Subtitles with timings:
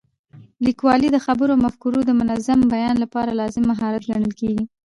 [0.65, 4.63] لیکوالی د خبرو او مفکورو د منظم بیان لپاره لازمي مهارت ګڼل کېږي.